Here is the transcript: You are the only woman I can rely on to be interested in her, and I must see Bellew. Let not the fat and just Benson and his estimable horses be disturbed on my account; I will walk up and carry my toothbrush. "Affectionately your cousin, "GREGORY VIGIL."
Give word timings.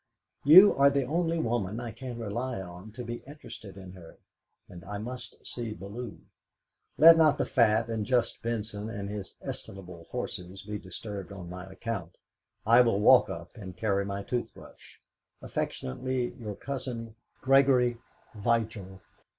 You 0.43 0.75
are 0.77 0.89
the 0.89 1.03
only 1.05 1.37
woman 1.37 1.79
I 1.79 1.91
can 1.91 2.17
rely 2.17 2.59
on 2.59 2.91
to 2.93 3.03
be 3.03 3.17
interested 3.27 3.77
in 3.77 3.91
her, 3.93 4.17
and 4.67 4.83
I 4.83 4.97
must 4.97 5.45
see 5.45 5.75
Bellew. 5.75 6.17
Let 6.97 7.17
not 7.17 7.37
the 7.37 7.45
fat 7.45 7.87
and 7.87 8.03
just 8.03 8.41
Benson 8.41 8.89
and 8.89 9.11
his 9.11 9.35
estimable 9.43 10.07
horses 10.09 10.63
be 10.63 10.79
disturbed 10.79 11.31
on 11.31 11.51
my 11.51 11.65
account; 11.71 12.17
I 12.65 12.81
will 12.81 12.99
walk 12.99 13.29
up 13.29 13.51
and 13.55 13.77
carry 13.77 14.03
my 14.03 14.23
toothbrush. 14.23 14.97
"Affectionately 15.39 16.33
your 16.33 16.55
cousin, 16.55 17.13
"GREGORY 17.43 17.99
VIGIL." 18.33 19.01